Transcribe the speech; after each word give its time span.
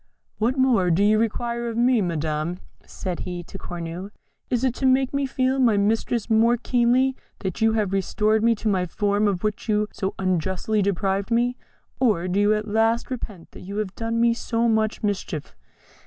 "What 0.39 0.57
more 0.57 0.89
do 0.89 1.03
you 1.03 1.19
require 1.19 1.69
of 1.69 1.77
me, 1.77 2.01
Madam?" 2.01 2.57
said 2.87 3.19
he 3.19 3.43
to 3.43 3.59
Cornue. 3.59 4.09
"Is 4.49 4.63
it 4.63 4.73
to 4.77 4.87
make 4.87 5.13
me 5.13 5.27
feel 5.27 5.59
my 5.59 5.77
miseries 5.77 6.27
more 6.27 6.57
keenly 6.57 7.15
that 7.41 7.61
you 7.61 7.73
have 7.73 7.93
restored 7.93 8.43
me 8.43 8.55
to 8.55 8.67
my 8.67 8.87
form 8.87 9.27
of 9.27 9.43
which 9.43 9.69
you 9.69 9.87
so 9.93 10.15
unjustly 10.17 10.81
deprived 10.81 11.29
me? 11.29 11.55
or 11.99 12.27
do 12.27 12.39
you 12.39 12.51
at 12.55 12.67
last 12.67 13.11
repent 13.11 13.51
that 13.51 13.61
you 13.61 13.77
have 13.77 13.93
done 13.93 14.19
me 14.19 14.33
so 14.33 14.67
much 14.67 15.03
mischief?" 15.03 15.55